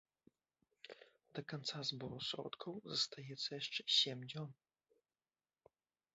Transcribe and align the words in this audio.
Да 1.39 1.43
канца 1.53 1.79
збору 1.89 2.19
сродкаў 2.29 2.73
застаецца 2.95 3.39
яшчэ 3.61 3.81
сем 3.99 4.19
дзён. 4.35 4.49